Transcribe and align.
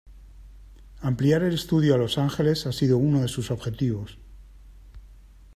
Ampliar 1.01 1.43
el 1.43 1.53
estudio 1.53 1.93
a 1.93 1.97
Los 1.99 2.17
Ángeles 2.17 2.65
ha 2.65 2.71
sido 2.71 2.97
uno 2.97 3.21
de 3.21 3.27
sus 3.27 3.51
objetivos. 3.51 4.17